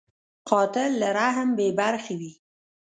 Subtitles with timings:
[0.49, 2.33] قاتل له رحم بېبرخې وي